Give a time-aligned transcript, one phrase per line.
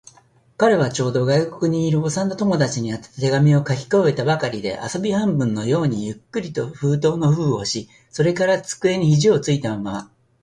[0.57, 10.11] 彼はちょうど、外国にいる幼な友達に宛てた手紙を書き終えたばかりで、遊び半分のようにゆっくりと封筒の封をし、それから机に肘ひじをついたまま、